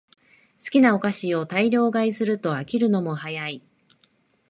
[0.63, 3.61] 好きなお菓子を大量買いすると飽きるのも早い